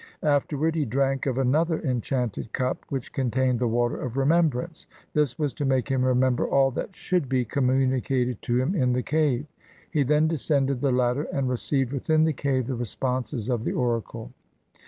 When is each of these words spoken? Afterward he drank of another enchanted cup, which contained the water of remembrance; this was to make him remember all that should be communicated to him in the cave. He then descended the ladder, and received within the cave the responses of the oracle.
Afterward 0.23 0.73
he 0.73 0.83
drank 0.83 1.27
of 1.27 1.37
another 1.37 1.79
enchanted 1.79 2.53
cup, 2.53 2.85
which 2.89 3.13
contained 3.13 3.59
the 3.59 3.67
water 3.67 3.97
of 4.01 4.17
remembrance; 4.17 4.87
this 5.13 5.37
was 5.37 5.53
to 5.53 5.63
make 5.63 5.89
him 5.89 6.03
remember 6.03 6.47
all 6.47 6.71
that 6.71 6.95
should 6.95 7.29
be 7.29 7.45
communicated 7.45 8.41
to 8.41 8.59
him 8.59 8.73
in 8.73 8.93
the 8.93 9.03
cave. 9.03 9.45
He 9.91 10.01
then 10.01 10.27
descended 10.27 10.81
the 10.81 10.91
ladder, 10.91 11.27
and 11.31 11.47
received 11.47 11.93
within 11.93 12.23
the 12.23 12.33
cave 12.33 12.65
the 12.65 12.73
responses 12.73 13.47
of 13.47 13.63
the 13.63 13.73
oracle. 13.73 14.31